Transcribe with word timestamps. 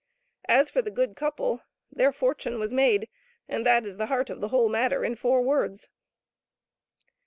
As 0.49 0.67
for 0.71 0.81
the 0.81 0.89
good 0.89 1.15
couple, 1.15 1.61
their 1.91 2.11
fortune 2.11 2.57
was 2.57 2.71
made, 2.73 3.07
and 3.47 3.63
that 3.67 3.85
is 3.85 3.97
the 3.97 4.07
heart 4.07 4.31
of 4.31 4.41
the 4.41 4.47
whole 4.47 4.67
matter 4.67 5.05
in 5.05 5.15
four 5.15 5.43
words. 5.43 5.89